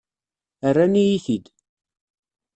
[0.73, 1.45] Rran-iyi-t-id.